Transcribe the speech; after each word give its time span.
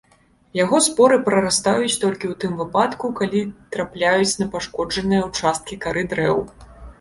Яго 0.59 0.77
споры 0.85 1.17
прарастаюць 1.27 1.99
толькі 2.03 2.25
ў 2.31 2.35
тым 2.43 2.55
выпадку, 2.61 3.11
калі 3.19 3.43
трапляюць 3.77 4.37
на 4.41 4.49
пашкоджаныя 4.57 5.21
ўчасткі 5.29 5.79
кары 5.87 6.03
дрэў. 6.17 6.37